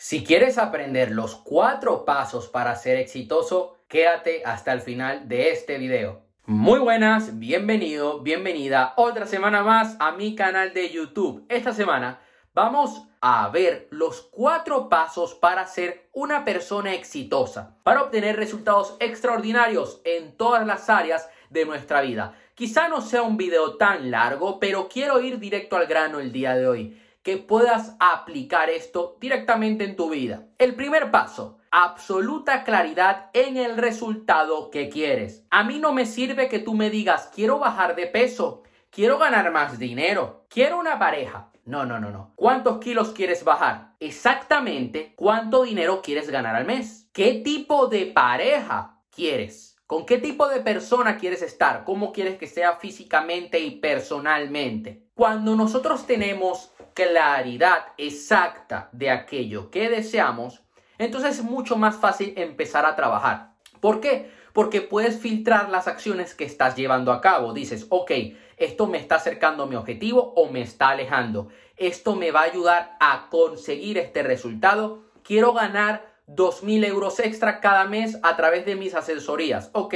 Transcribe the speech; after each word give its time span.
Si 0.00 0.22
quieres 0.22 0.58
aprender 0.58 1.10
los 1.10 1.34
cuatro 1.34 2.04
pasos 2.04 2.46
para 2.46 2.76
ser 2.76 2.98
exitoso, 2.98 3.78
quédate 3.88 4.42
hasta 4.44 4.72
el 4.72 4.80
final 4.80 5.28
de 5.28 5.50
este 5.50 5.76
video. 5.76 6.22
Muy 6.46 6.78
buenas, 6.78 7.40
bienvenido, 7.40 8.20
bienvenida 8.20 8.94
otra 8.96 9.26
semana 9.26 9.64
más 9.64 9.96
a 9.98 10.12
mi 10.12 10.36
canal 10.36 10.72
de 10.72 10.90
YouTube. 10.90 11.44
Esta 11.48 11.72
semana 11.72 12.20
vamos 12.54 13.08
a 13.20 13.48
ver 13.48 13.88
los 13.90 14.22
cuatro 14.22 14.88
pasos 14.88 15.34
para 15.34 15.66
ser 15.66 16.08
una 16.12 16.44
persona 16.44 16.94
exitosa, 16.94 17.76
para 17.82 18.02
obtener 18.02 18.36
resultados 18.36 18.96
extraordinarios 19.00 20.00
en 20.04 20.36
todas 20.36 20.64
las 20.64 20.88
áreas 20.88 21.28
de 21.50 21.64
nuestra 21.64 22.02
vida. 22.02 22.36
Quizá 22.54 22.86
no 22.86 23.00
sea 23.00 23.22
un 23.22 23.36
video 23.36 23.76
tan 23.76 24.12
largo, 24.12 24.60
pero 24.60 24.88
quiero 24.88 25.20
ir 25.20 25.40
directo 25.40 25.76
al 25.76 25.88
grano 25.88 26.20
el 26.20 26.30
día 26.30 26.54
de 26.54 26.68
hoy, 26.68 27.02
que 27.28 27.36
puedas 27.36 27.94
aplicar 28.00 28.70
esto 28.70 29.18
directamente 29.20 29.84
en 29.84 29.96
tu 29.96 30.08
vida. 30.08 30.46
El 30.56 30.74
primer 30.74 31.10
paso, 31.10 31.58
absoluta 31.70 32.64
claridad 32.64 33.28
en 33.34 33.58
el 33.58 33.76
resultado 33.76 34.70
que 34.70 34.88
quieres. 34.88 35.44
A 35.50 35.62
mí 35.62 35.78
no 35.78 35.92
me 35.92 36.06
sirve 36.06 36.48
que 36.48 36.58
tú 36.58 36.72
me 36.72 36.88
digas, 36.88 37.30
quiero 37.34 37.58
bajar 37.58 37.96
de 37.96 38.06
peso, 38.06 38.62
quiero 38.88 39.18
ganar 39.18 39.52
más 39.52 39.78
dinero, 39.78 40.46
quiero 40.48 40.78
una 40.78 40.98
pareja. 40.98 41.50
No, 41.66 41.84
no, 41.84 42.00
no, 42.00 42.10
no. 42.10 42.32
¿Cuántos 42.34 42.78
kilos 42.78 43.10
quieres 43.10 43.44
bajar? 43.44 43.92
Exactamente 44.00 45.12
cuánto 45.14 45.64
dinero 45.64 46.00
quieres 46.00 46.30
ganar 46.30 46.56
al 46.56 46.64
mes. 46.64 47.10
¿Qué 47.12 47.42
tipo 47.44 47.88
de 47.88 48.06
pareja 48.06 49.02
quieres? 49.14 49.76
¿Con 49.88 50.04
qué 50.04 50.18
tipo 50.18 50.46
de 50.48 50.60
persona 50.60 51.16
quieres 51.16 51.40
estar? 51.40 51.84
¿Cómo 51.84 52.12
quieres 52.12 52.36
que 52.36 52.46
sea 52.46 52.74
físicamente 52.74 53.58
y 53.60 53.70
personalmente? 53.70 55.06
Cuando 55.14 55.56
nosotros 55.56 56.06
tenemos 56.06 56.74
claridad 56.92 57.86
exacta 57.96 58.90
de 58.92 59.08
aquello 59.08 59.70
que 59.70 59.88
deseamos, 59.88 60.60
entonces 60.98 61.38
es 61.38 61.42
mucho 61.42 61.76
más 61.76 61.96
fácil 61.96 62.34
empezar 62.36 62.84
a 62.84 62.96
trabajar. 62.96 63.54
¿Por 63.80 64.02
qué? 64.02 64.30
Porque 64.52 64.82
puedes 64.82 65.20
filtrar 65.20 65.70
las 65.70 65.88
acciones 65.88 66.34
que 66.34 66.44
estás 66.44 66.76
llevando 66.76 67.10
a 67.10 67.22
cabo. 67.22 67.54
Dices, 67.54 67.86
ok, 67.88 68.10
esto 68.58 68.88
me 68.88 68.98
está 68.98 69.14
acercando 69.14 69.62
a 69.62 69.66
mi 69.68 69.76
objetivo 69.76 70.34
o 70.36 70.50
me 70.50 70.60
está 70.60 70.90
alejando. 70.90 71.48
Esto 71.78 72.14
me 72.14 72.30
va 72.30 72.40
a 72.40 72.50
ayudar 72.50 72.98
a 73.00 73.28
conseguir 73.30 73.96
este 73.96 74.22
resultado. 74.22 75.04
Quiero 75.22 75.54
ganar 75.54 76.17
2.000 76.28 76.84
euros 76.84 77.18
extra 77.20 77.60
cada 77.60 77.86
mes 77.86 78.18
a 78.22 78.36
través 78.36 78.64
de 78.66 78.76
mis 78.76 78.94
asesorías. 78.94 79.70
Ok, 79.72 79.94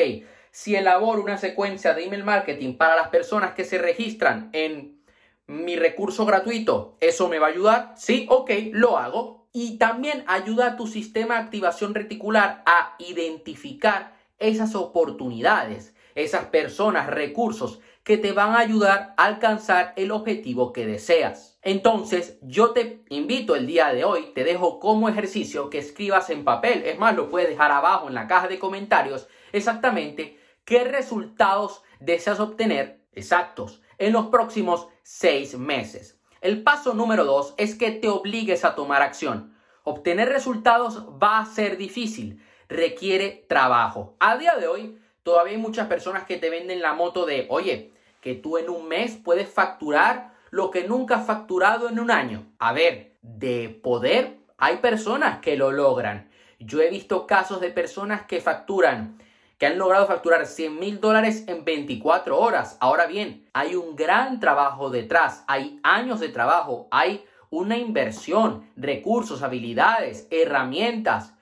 si 0.50 0.74
elaboro 0.74 1.22
una 1.22 1.38
secuencia 1.38 1.94
de 1.94 2.04
email 2.04 2.24
marketing 2.24 2.76
para 2.76 2.96
las 2.96 3.08
personas 3.08 3.52
que 3.52 3.64
se 3.64 3.78
registran 3.78 4.50
en 4.52 5.00
mi 5.46 5.76
recurso 5.76 6.24
gratuito, 6.24 6.96
¿eso 7.00 7.28
me 7.28 7.38
va 7.38 7.48
a 7.48 7.50
ayudar? 7.50 7.94
Sí, 7.96 8.26
ok, 8.30 8.50
lo 8.72 8.98
hago. 8.98 9.46
Y 9.52 9.76
también 9.76 10.24
ayuda 10.26 10.68
a 10.68 10.76
tu 10.76 10.86
sistema 10.86 11.34
de 11.34 11.42
activación 11.42 11.94
reticular 11.94 12.62
a 12.64 12.96
identificar 12.98 14.14
esas 14.38 14.74
oportunidades, 14.74 15.94
esas 16.14 16.46
personas, 16.46 17.06
recursos 17.08 17.80
que 18.04 18.18
te 18.18 18.32
van 18.32 18.50
a 18.50 18.58
ayudar 18.58 19.14
a 19.16 19.24
alcanzar 19.24 19.92
el 19.96 20.10
objetivo 20.10 20.72
que 20.72 20.86
deseas. 20.86 21.58
Entonces, 21.62 22.38
yo 22.42 22.72
te 22.72 23.04
invito 23.08 23.54
el 23.54 23.66
día 23.66 23.92
de 23.92 24.04
hoy, 24.04 24.32
te 24.34 24.42
dejo 24.42 24.80
como 24.80 25.08
ejercicio 25.08 25.70
que 25.70 25.78
escribas 25.78 26.28
en 26.30 26.44
papel, 26.44 26.82
es 26.84 26.98
más, 26.98 27.14
lo 27.14 27.30
puedes 27.30 27.48
dejar 27.48 27.70
abajo 27.70 28.08
en 28.08 28.14
la 28.14 28.26
caja 28.26 28.48
de 28.48 28.58
comentarios, 28.58 29.28
exactamente 29.52 30.38
qué 30.64 30.84
resultados 30.84 31.82
deseas 32.00 32.40
obtener 32.40 33.04
exactos 33.12 33.82
en 33.98 34.12
los 34.12 34.26
próximos 34.26 34.88
seis 35.04 35.56
meses. 35.56 36.18
El 36.40 36.64
paso 36.64 36.94
número 36.94 37.24
dos 37.24 37.54
es 37.56 37.76
que 37.76 37.92
te 37.92 38.08
obligues 38.08 38.64
a 38.64 38.74
tomar 38.74 39.02
acción. 39.02 39.56
Obtener 39.84 40.28
resultados 40.28 41.06
va 41.22 41.38
a 41.38 41.46
ser 41.46 41.76
difícil, 41.76 42.42
requiere 42.68 43.46
trabajo. 43.48 44.16
A 44.18 44.36
día 44.36 44.56
de 44.56 44.66
hoy, 44.66 44.98
todavía 45.22 45.54
hay 45.54 45.58
muchas 45.58 45.88
personas 45.88 46.24
que 46.24 46.36
te 46.36 46.50
venden 46.50 46.82
la 46.82 46.94
moto 46.94 47.26
de, 47.26 47.46
oye, 47.50 47.92
que 48.20 48.34
tú 48.34 48.58
en 48.58 48.70
un 48.70 48.88
mes 48.88 49.18
puedes 49.22 49.48
facturar 49.48 50.32
lo 50.50 50.70
que 50.70 50.86
nunca 50.86 51.16
has 51.16 51.26
facturado 51.26 51.88
en 51.88 51.98
un 51.98 52.10
año. 52.10 52.46
A 52.58 52.72
ver, 52.72 53.12
de 53.22 53.68
poder 53.82 54.36
hay 54.58 54.76
personas 54.76 55.40
que 55.40 55.56
lo 55.56 55.72
logran. 55.72 56.30
Yo 56.60 56.80
he 56.80 56.88
visto 56.88 57.26
casos 57.26 57.60
de 57.60 57.70
personas 57.70 58.22
que 58.26 58.40
facturan 58.40 59.18
que 59.58 59.66
han 59.66 59.78
logrado 59.78 60.08
facturar 60.08 60.44
100 60.46 60.80
mil 60.80 61.00
dólares 61.00 61.44
en 61.46 61.64
24 61.64 62.36
horas. 62.36 62.76
Ahora 62.80 63.06
bien, 63.06 63.48
hay 63.52 63.76
un 63.76 63.94
gran 63.94 64.40
trabajo 64.40 64.90
detrás, 64.90 65.44
hay 65.46 65.78
años 65.84 66.18
de 66.18 66.30
trabajo, 66.30 66.88
hay 66.90 67.24
una 67.48 67.76
inversión, 67.76 68.68
recursos, 68.74 69.40
habilidades, 69.42 70.26
herramientas, 70.32 71.34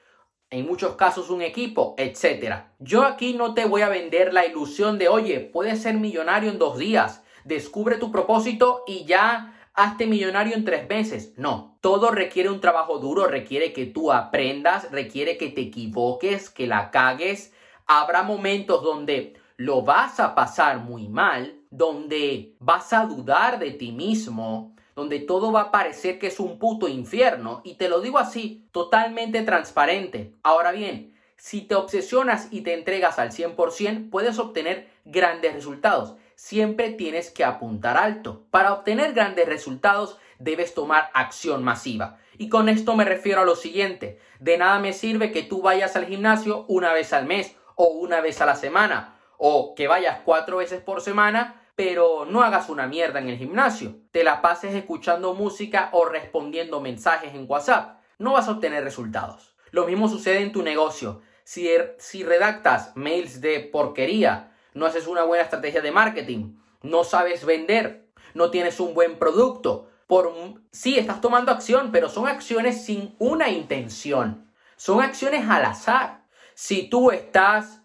en 0.50 0.66
muchos 0.66 0.97
casos 0.97 1.31
un 1.31 1.43
equipo, 1.43 1.94
etc. 1.97 2.65
Yo 2.78 3.05
aquí 3.05 3.34
no 3.34 3.55
te 3.55 3.65
voy 3.65 3.83
a 3.83 3.88
vender 3.88 4.34
la 4.34 4.47
ilusión 4.47 4.99
de, 4.99 5.09
oye, 5.09 5.41
puedes 5.41 5.83
ser 5.83 5.94
millonario 5.94 6.50
en 6.50 6.59
dos 6.59 6.77
días, 6.77 7.22
descubre 7.44 7.97
tu 7.97 8.11
propósito 8.11 8.83
y 8.87 9.05
ya 9.05 9.56
hazte 9.75 10.06
millonario 10.06 10.55
en 10.55 10.65
tres 10.65 10.88
meses. 10.88 11.33
No, 11.37 11.78
todo 11.81 12.11
requiere 12.11 12.50
un 12.50 12.61
trabajo 12.61 12.99
duro, 12.99 13.27
requiere 13.27 13.72
que 13.72 13.87
tú 13.87 14.12
aprendas, 14.12 14.91
requiere 14.91 15.38
que 15.38 15.49
te 15.49 15.62
equivoques, 15.62 16.50
que 16.50 16.67
la 16.67 16.91
cagues, 16.91 17.53
habrá 17.87 18.22
momentos 18.22 18.82
donde 18.82 19.34
lo 19.56 19.82
vas 19.82 20.21
a 20.21 20.34
pasar 20.34 20.78
muy 20.78 21.09
mal, 21.09 21.61
donde 21.71 22.56
vas 22.59 22.93
a 22.93 23.06
dudar 23.06 23.59
de 23.59 23.71
ti 23.71 23.93
mismo, 23.93 24.75
donde 24.95 25.21
todo 25.21 25.53
va 25.53 25.62
a 25.62 25.71
parecer 25.71 26.19
que 26.19 26.28
es 26.28 26.41
un 26.41 26.59
puto 26.59 26.89
infierno. 26.89 27.61
Y 27.65 27.75
te 27.75 27.89
lo 27.89 28.01
digo 28.01 28.19
así, 28.19 28.67
totalmente 28.73 29.43
transparente. 29.43 30.33
Ahora 30.43 30.73
bien, 30.73 31.15
si 31.37 31.62
te 31.62 31.75
obsesionas 31.75 32.49
y 32.51 32.61
te 32.61 32.75
entregas 32.75 33.19
al 33.19 33.31
100%, 33.31 34.11
puedes 34.11 34.39
obtener 34.39 34.91
grandes 35.05 35.55
resultados. 35.55 36.17
Siempre 36.34 36.91
tienes 36.91 37.31
que 37.31 37.45
apuntar 37.45 37.97
alto. 37.97 38.45
Para 38.50 38.73
obtener 38.73 39.12
grandes 39.12 39.47
resultados, 39.47 40.19
debes 40.39 40.75
tomar 40.75 41.11
acción 41.15 41.62
masiva. 41.65 42.19
Y 42.37 42.49
con 42.49 42.69
esto 42.69 42.97
me 42.97 43.05
refiero 43.05 43.43
a 43.43 43.45
lo 43.45 43.56
siguiente. 43.56 44.19
De 44.39 44.59
nada 44.59 44.79
me 44.79 44.93
sirve 44.93 45.33
que 45.33 45.43
tú 45.43 45.62
vayas 45.62 45.97
al 45.97 46.06
gimnasio 46.06 46.65
una 46.69 46.93
vez 46.93 47.12
al 47.12 47.27
mes 47.27 47.56
o 47.75 47.84
una 47.84 48.21
vez 48.21 48.41
a 48.43 48.47
la 48.47 48.56
semana, 48.56 49.17
o 49.39 49.75
que 49.75 49.89
vayas 49.89 50.21
cuatro 50.25 50.59
veces 50.59 50.83
por 50.83 51.00
semana, 51.00 51.59
pero 51.81 52.27
no 52.27 52.43
hagas 52.43 52.69
una 52.69 52.87
mierda 52.87 53.21
en 53.21 53.31
el 53.31 53.39
gimnasio. 53.39 53.97
Te 54.11 54.23
la 54.23 54.43
pases 54.43 54.75
escuchando 54.75 55.33
música 55.33 55.89
o 55.93 56.05
respondiendo 56.05 56.79
mensajes 56.83 57.35
en 57.35 57.47
WhatsApp. 57.49 58.03
No 58.19 58.35
vas 58.35 58.49
a 58.49 58.51
obtener 58.51 58.85
resultados. 58.85 59.57
Lo 59.71 59.87
mismo 59.87 60.07
sucede 60.07 60.43
en 60.43 60.53
tu 60.53 60.63
negocio. 60.63 61.23
Si, 61.43 61.71
er, 61.71 61.97
si 61.99 62.23
redactas 62.23 62.95
mails 62.97 63.41
de 63.41 63.61
porquería, 63.61 64.53
no 64.75 64.85
haces 64.85 65.07
una 65.07 65.23
buena 65.23 65.45
estrategia 65.45 65.81
de 65.81 65.91
marketing, 65.91 66.59
no 66.83 67.03
sabes 67.03 67.47
vender, 67.47 68.11
no 68.35 68.51
tienes 68.51 68.79
un 68.79 68.93
buen 68.93 69.19
producto, 69.19 69.89
por 70.07 70.35
sí 70.73 70.99
estás 70.99 71.23
tomando 71.23 71.51
acción, 71.51 71.93
pero 71.93 72.11
son 72.11 72.29
acciones 72.29 72.85
sin 72.85 73.17
una 73.19 73.49
intención. 73.49 74.53
Son 74.77 75.01
acciones 75.01 75.49
al 75.49 75.65
azar. 75.65 76.25
Si 76.53 76.91
tú 76.91 77.11
estás 77.11 77.80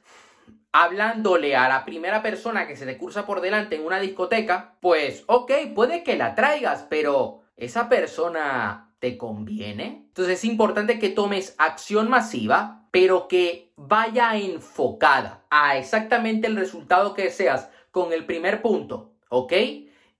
hablándole 0.77 1.55
a 1.55 1.69
la 1.69 1.85
primera 1.85 2.21
persona 2.21 2.67
que 2.67 2.75
se 2.75 2.85
te 2.85 2.97
cursa 2.97 3.25
por 3.25 3.39
delante 3.39 3.77
en 3.77 3.85
una 3.85 4.01
discoteca, 4.01 4.75
pues 4.81 5.23
ok, 5.27 5.49
puede 5.73 6.03
que 6.03 6.17
la 6.17 6.35
traigas, 6.35 6.85
pero 6.89 7.43
¿esa 7.55 7.87
persona 7.87 8.93
te 8.99 9.17
conviene? 9.17 10.03
Entonces 10.07 10.39
es 10.39 10.43
importante 10.43 10.99
que 10.99 11.07
tomes 11.07 11.55
acción 11.59 12.09
masiva, 12.09 12.89
pero 12.91 13.29
que 13.29 13.71
vaya 13.77 14.35
enfocada 14.35 15.45
a 15.49 15.77
exactamente 15.77 16.47
el 16.47 16.57
resultado 16.57 17.13
que 17.13 17.23
deseas 17.23 17.69
con 17.91 18.11
el 18.11 18.25
primer 18.25 18.61
punto, 18.61 19.13
¿ok? 19.29 19.53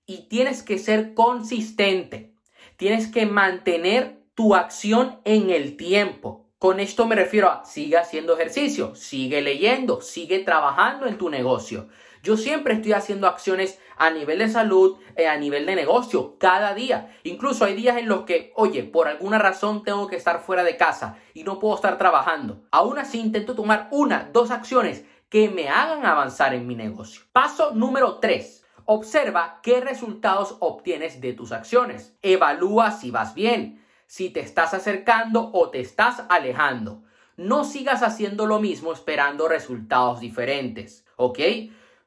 Y 0.06 0.30
tienes 0.30 0.64
que 0.64 0.78
ser 0.78 1.14
consistente. 1.14 2.34
Tienes 2.78 3.10
que 3.10 3.26
mantener 3.26 4.22
tu 4.36 4.56
acción 4.56 5.20
en 5.26 5.50
el 5.50 5.76
tiempo. 5.76 6.45
Con 6.66 6.80
esto 6.80 7.06
me 7.06 7.14
refiero 7.14 7.52
a 7.52 7.64
sigue 7.64 7.96
haciendo 7.96 8.34
ejercicio, 8.34 8.96
sigue 8.96 9.40
leyendo, 9.44 10.02
sigue 10.02 10.40
trabajando 10.40 11.06
en 11.06 11.20
tu 11.20 11.30
negocio. 11.30 11.90
Yo 12.24 12.38
siempre 12.38 12.74
estoy 12.74 12.94
haciendo 12.94 13.28
acciones 13.28 13.80
a 13.98 14.10
nivel 14.10 14.40
de 14.40 14.50
salud, 14.50 14.98
eh, 15.16 15.28
a 15.28 15.38
nivel 15.38 15.68
de 15.68 15.76
negocio, 15.76 16.40
cada 16.40 16.74
día. 16.74 17.16
Incluso 17.22 17.66
hay 17.66 17.76
días 17.76 17.98
en 17.98 18.08
los 18.08 18.22
que, 18.24 18.52
oye, 18.56 18.82
por 18.82 19.08
alguna 19.08 19.38
razón 19.38 19.84
tengo 19.84 20.08
que 20.08 20.16
estar 20.16 20.40
fuera 20.40 20.64
de 20.64 20.76
casa 20.76 21.20
y 21.36 21.44
no 21.44 21.60
puedo 21.60 21.76
estar 21.76 22.00
trabajando. 22.00 22.64
Aún 22.72 22.98
así 22.98 23.20
intento 23.20 23.54
tomar 23.54 23.88
una, 23.92 24.32
dos 24.34 24.50
acciones 24.50 25.06
que 25.30 25.50
me 25.50 25.70
hagan 25.70 26.04
avanzar 26.04 26.56
en 26.56 26.66
mi 26.66 26.74
negocio. 26.74 27.22
Paso 27.32 27.76
número 27.76 28.16
3. 28.16 28.66
Observa 28.86 29.60
qué 29.62 29.82
resultados 29.82 30.58
obtienes 30.62 31.22
de 31.22 31.34
tus 31.34 31.52
acciones. 31.52 32.18
Evalúa 32.24 32.90
si 32.90 33.12
vas 33.12 33.36
bien 33.36 33.85
si 34.08 34.30
te 34.30 34.40
estás 34.40 34.74
acercando 34.74 35.50
o 35.54 35.70
te 35.70 35.80
estás 35.80 36.24
alejando. 36.30 37.04
No 37.38 37.66
sigas 37.66 38.02
haciendo 38.04 38.46
lo 38.46 38.60
mismo 38.60 38.94
esperando 38.94 39.48
resultados 39.48 40.20
diferentes, 40.20 41.06
¿ok? 41.18 41.40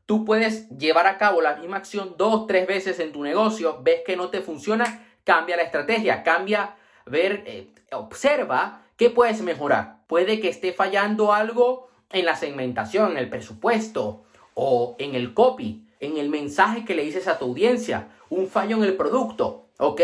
Tú 0.06 0.24
puedes 0.24 0.68
llevar 0.70 1.06
a 1.06 1.18
cabo 1.18 1.42
la 1.42 1.56
misma 1.56 1.76
acción 1.76 2.14
dos, 2.16 2.46
tres 2.46 2.66
veces 2.66 2.98
en 2.98 3.12
tu 3.12 3.22
negocio, 3.22 3.80
ves 3.82 4.00
que 4.06 4.16
no 4.16 4.30
te 4.30 4.40
funciona, 4.40 5.06
cambia 5.24 5.56
la 5.56 5.64
estrategia, 5.64 6.22
cambia 6.22 6.76
ver, 7.04 7.42
eh, 7.46 7.68
observa 7.92 8.84
qué 8.96 9.10
puedes 9.10 9.42
mejorar. 9.42 9.98
Puede 10.06 10.40
que 10.40 10.48
esté 10.48 10.72
fallando 10.72 11.34
algo 11.34 11.88
en 12.10 12.24
la 12.24 12.36
segmentación, 12.36 13.12
en 13.12 13.18
el 13.18 13.28
presupuesto 13.28 14.24
o 14.54 14.96
en 14.98 15.14
el 15.14 15.34
copy, 15.34 15.84
en 16.00 16.16
el 16.16 16.30
mensaje 16.30 16.84
que 16.84 16.94
le 16.94 17.04
dices 17.04 17.28
a 17.28 17.38
tu 17.38 17.44
audiencia, 17.44 18.08
un 18.30 18.48
fallo 18.48 18.76
en 18.76 18.84
el 18.84 18.96
producto, 18.96 19.66
¿ok? 19.78 20.00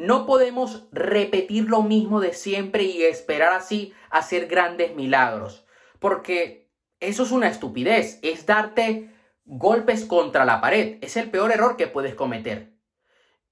No 0.00 0.24
podemos 0.24 0.88
repetir 0.92 1.68
lo 1.68 1.82
mismo 1.82 2.22
de 2.22 2.32
siempre 2.32 2.84
y 2.84 3.02
esperar 3.02 3.52
así 3.52 3.92
hacer 4.08 4.46
grandes 4.46 4.96
milagros, 4.96 5.66
porque 5.98 6.70
eso 7.00 7.24
es 7.24 7.32
una 7.32 7.48
estupidez, 7.48 8.18
es 8.22 8.46
darte 8.46 9.14
golpes 9.44 10.06
contra 10.06 10.46
la 10.46 10.62
pared, 10.62 10.96
es 11.02 11.18
el 11.18 11.30
peor 11.30 11.52
error 11.52 11.76
que 11.76 11.86
puedes 11.86 12.14
cometer. 12.14 12.72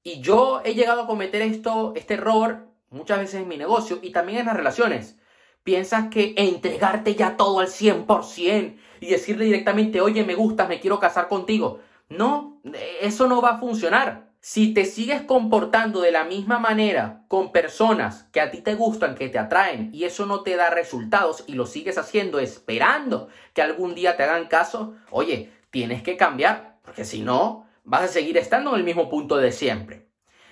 Y 0.03 0.23
yo 0.23 0.63
he 0.65 0.73
llegado 0.75 1.03
a 1.03 1.07
cometer 1.07 1.43
esto, 1.43 1.93
este 1.97 2.15
error 2.15 2.69
muchas 2.89 3.19
veces 3.19 3.43
en 3.43 3.49
mi 3.49 3.59
negocio 3.59 3.99
y 4.01 4.13
también 4.13 4.39
en 4.39 4.47
las 4.47 4.57
relaciones. 4.57 5.19
Piensas 5.65 6.09
que 6.09 6.33
entregarte 6.39 7.15
ya 7.15 7.37
todo 7.37 7.61
al 7.61 7.69
100% 7.69 8.79
y 9.01 9.07
decirle 9.07 9.45
directamente, 9.45 10.01
oye, 10.01 10.25
me 10.25 10.35
gustas, 10.35 10.67
me 10.67 10.81
quiero 10.81 10.99
casar 10.99 11.29
contigo. 11.29 11.81
No, 12.09 12.63
eso 13.03 13.29
no 13.29 13.43
va 13.43 13.51
a 13.51 13.59
funcionar. 13.59 14.28
Si 14.51 14.73
te 14.73 14.87
sigues 14.87 15.21
comportando 15.21 16.01
de 16.01 16.11
la 16.11 16.25
misma 16.25 16.59
manera 16.59 17.23
con 17.29 17.53
personas 17.53 18.23
que 18.33 18.41
a 18.41 18.51
ti 18.51 18.63
te 18.63 18.77
gustan, 18.77 19.15
que 19.15 19.29
te 19.29 19.39
atraen 19.39 19.91
y 19.93 20.05
eso 20.05 20.25
no 20.25 20.43
te 20.43 20.57
da 20.57 20.71
resultados 20.71 21.45
y 21.47 21.53
lo 21.53 21.67
sigues 21.67 21.99
haciendo 21.99 22.39
esperando 22.39 23.29
que 23.53 23.61
algún 23.61 23.95
día 23.95 24.17
te 24.17 24.23
hagan 24.23 24.47
caso, 24.47 24.95
oye, 25.11 25.53
tienes 25.69 26.03
que 26.03 26.17
cambiar, 26.17 26.79
porque 26.81 27.05
si 27.05 27.21
no, 27.21 27.67
vas 27.85 28.05
a 28.05 28.09
seguir 28.09 28.39
estando 28.39 28.71
en 28.71 28.77
el 28.77 28.85
mismo 28.85 29.11
punto 29.11 29.37
de 29.37 29.53
siempre. 29.53 30.09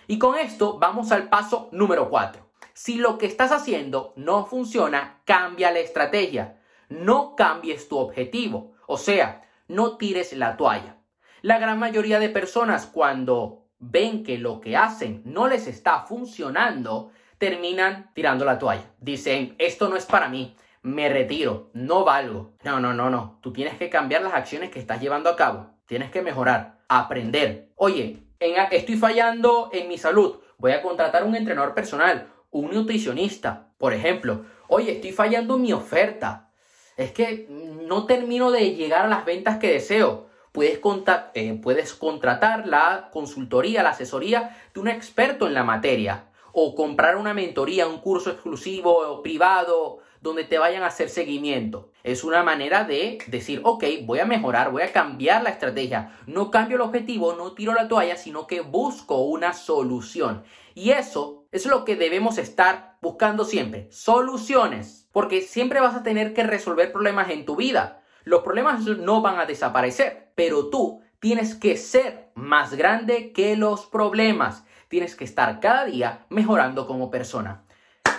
Y 0.06 0.18
con 0.18 0.36
esto 0.36 0.78
vamos 0.78 1.10
al 1.10 1.30
paso 1.30 1.70
número 1.72 2.10
4. 2.10 2.50
Si 2.74 2.96
lo 2.96 3.16
que 3.16 3.24
estás 3.24 3.50
haciendo 3.50 4.12
no 4.14 4.44
funciona, 4.44 5.22
cambia 5.24 5.70
la 5.70 5.78
estrategia. 5.78 6.60
No 6.90 7.34
cambies 7.34 7.88
tu 7.88 7.96
objetivo. 7.96 8.74
O 8.86 8.98
sea, 8.98 9.48
no 9.68 9.96
tires 9.96 10.34
la 10.34 10.58
toalla. 10.58 10.98
La 11.40 11.58
gran 11.58 11.78
mayoría 11.78 12.18
de 12.18 12.28
personas 12.28 12.84
cuando 12.84 13.65
ven 13.78 14.22
que 14.22 14.38
lo 14.38 14.60
que 14.60 14.76
hacen 14.76 15.22
no 15.24 15.48
les 15.48 15.66
está 15.66 16.00
funcionando, 16.00 17.10
terminan 17.38 18.10
tirando 18.14 18.44
la 18.44 18.58
toalla. 18.58 18.90
Dicen, 19.00 19.54
esto 19.58 19.88
no 19.88 19.96
es 19.96 20.06
para 20.06 20.28
mí, 20.28 20.56
me 20.82 21.08
retiro, 21.08 21.70
no 21.74 22.04
valgo. 22.04 22.52
No, 22.62 22.80
no, 22.80 22.94
no, 22.94 23.10
no. 23.10 23.38
Tú 23.42 23.52
tienes 23.52 23.74
que 23.74 23.90
cambiar 23.90 24.22
las 24.22 24.34
acciones 24.34 24.70
que 24.70 24.78
estás 24.78 25.00
llevando 25.00 25.28
a 25.28 25.36
cabo. 25.36 25.70
Tienes 25.86 26.10
que 26.10 26.22
mejorar, 26.22 26.78
aprender. 26.88 27.70
Oye, 27.76 28.22
estoy 28.70 28.96
fallando 28.96 29.70
en 29.72 29.88
mi 29.88 29.98
salud. 29.98 30.40
Voy 30.58 30.72
a 30.72 30.82
contratar 30.82 31.24
un 31.24 31.34
entrenador 31.34 31.74
personal, 31.74 32.28
un 32.50 32.70
nutricionista, 32.70 33.68
por 33.78 33.92
ejemplo. 33.92 34.44
Oye, 34.68 34.92
estoy 34.92 35.12
fallando 35.12 35.56
en 35.56 35.62
mi 35.62 35.72
oferta. 35.72 36.50
Es 36.96 37.12
que 37.12 37.46
no 37.50 38.06
termino 38.06 38.50
de 38.50 38.74
llegar 38.74 39.04
a 39.04 39.08
las 39.08 39.24
ventas 39.24 39.58
que 39.58 39.72
deseo. 39.72 40.28
Puedes, 40.56 40.80
eh, 41.34 41.60
puedes 41.62 41.92
contratar 41.92 42.66
la 42.66 43.10
consultoría, 43.12 43.82
la 43.82 43.90
asesoría 43.90 44.56
de 44.72 44.80
un 44.80 44.88
experto 44.88 45.46
en 45.46 45.52
la 45.52 45.64
materia. 45.64 46.30
O 46.52 46.74
comprar 46.74 47.18
una 47.18 47.34
mentoría, 47.34 47.86
un 47.86 47.98
curso 47.98 48.30
exclusivo 48.30 49.06
o 49.06 49.22
privado 49.22 49.98
donde 50.22 50.44
te 50.44 50.56
vayan 50.56 50.82
a 50.82 50.86
hacer 50.86 51.10
seguimiento. 51.10 51.90
Es 52.02 52.24
una 52.24 52.42
manera 52.42 52.84
de 52.84 53.18
decir, 53.26 53.60
ok, 53.64 53.84
voy 54.06 54.20
a 54.20 54.24
mejorar, 54.24 54.70
voy 54.70 54.80
a 54.80 54.92
cambiar 54.92 55.42
la 55.42 55.50
estrategia. 55.50 56.16
No 56.26 56.50
cambio 56.50 56.76
el 56.76 56.82
objetivo, 56.84 57.34
no 57.34 57.52
tiro 57.52 57.74
la 57.74 57.86
toalla, 57.86 58.16
sino 58.16 58.46
que 58.46 58.62
busco 58.62 59.18
una 59.26 59.52
solución. 59.52 60.42
Y 60.74 60.92
eso 60.92 61.44
es 61.52 61.66
lo 61.66 61.84
que 61.84 61.96
debemos 61.96 62.38
estar 62.38 62.96
buscando 63.02 63.44
siempre, 63.44 63.92
soluciones. 63.92 65.06
Porque 65.12 65.42
siempre 65.42 65.80
vas 65.80 65.94
a 65.94 66.02
tener 66.02 66.32
que 66.32 66.44
resolver 66.44 66.92
problemas 66.92 67.28
en 67.28 67.44
tu 67.44 67.56
vida. 67.56 68.00
Los 68.26 68.42
problemas 68.42 68.80
no 68.84 69.22
van 69.22 69.38
a 69.38 69.46
desaparecer, 69.46 70.32
pero 70.34 70.68
tú 70.68 71.00
tienes 71.20 71.54
que 71.54 71.76
ser 71.76 72.32
más 72.34 72.74
grande 72.74 73.32
que 73.32 73.54
los 73.54 73.86
problemas. 73.86 74.64
Tienes 74.88 75.14
que 75.14 75.22
estar 75.22 75.60
cada 75.60 75.84
día 75.84 76.26
mejorando 76.28 76.88
como 76.88 77.08
persona. 77.08 77.62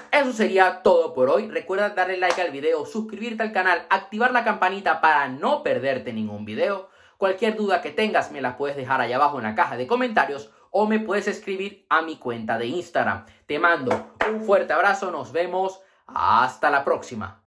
Eso 0.09 0.31
sería 0.31 0.81
todo 0.81 1.13
por 1.13 1.29
hoy. 1.29 1.49
Recuerda 1.49 1.89
darle 1.89 2.15
like 2.15 2.41
al 2.41 2.51
video, 2.51 2.85
suscribirte 2.85 3.43
al 3.43 3.51
canal, 3.51 3.85
activar 3.89 4.31
la 4.31 4.45
campanita 4.45 5.01
para 5.01 5.27
no 5.27 5.61
perderte 5.61 6.13
ningún 6.13 6.45
video. 6.45 6.87
Cualquier 7.17 7.57
duda 7.57 7.81
que 7.81 7.91
tengas 7.91 8.31
me 8.31 8.39
la 8.39 8.55
puedes 8.55 8.77
dejar 8.77 9.01
allá 9.01 9.17
abajo 9.17 9.39
en 9.39 9.43
la 9.43 9.55
caja 9.55 9.75
de 9.75 9.87
comentarios 9.87 10.51
o 10.71 10.87
me 10.87 11.01
puedes 11.01 11.27
escribir 11.27 11.85
a 11.89 12.01
mi 12.01 12.15
cuenta 12.15 12.57
de 12.57 12.67
Instagram. 12.67 13.25
Te 13.45 13.59
mando 13.59 14.13
un 14.31 14.41
fuerte 14.41 14.71
abrazo, 14.71 15.11
nos 15.11 15.33
vemos, 15.33 15.81
hasta 16.05 16.69
la 16.69 16.85
próxima. 16.85 17.41